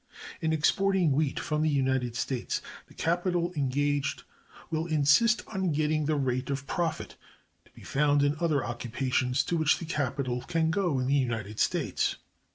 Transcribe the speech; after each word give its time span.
In 0.41 0.51
exporting 0.51 1.11
wheat 1.11 1.39
from 1.39 1.61
the 1.61 1.69
United 1.69 2.15
States 2.15 2.59
the 2.87 2.95
capital 2.95 3.53
engaged 3.55 4.23
will 4.71 4.87
insist 4.87 5.43
on 5.49 5.71
getting 5.71 6.05
the 6.07 6.15
rate 6.15 6.49
of 6.49 6.65
profit 6.65 7.17
to 7.65 7.71
be 7.73 7.83
found 7.83 8.23
in 8.23 8.35
other 8.39 8.65
occupations 8.65 9.43
to 9.43 9.57
which 9.57 9.77
the 9.77 9.85
capital 9.85 10.41
can 10.41 10.71
go, 10.71 10.97
in 10.97 11.05
the 11.05 11.13
United 11.13 11.59
States. 11.59 12.15